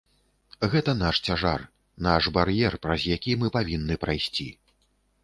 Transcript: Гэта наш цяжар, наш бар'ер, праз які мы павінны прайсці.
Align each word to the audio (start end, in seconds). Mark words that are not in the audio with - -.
Гэта 0.71 0.93
наш 1.01 1.19
цяжар, 1.27 1.61
наш 2.07 2.29
бар'ер, 2.37 2.79
праз 2.87 3.05
які 3.15 3.37
мы 3.43 3.53
павінны 3.57 3.99
прайсці. 4.07 4.49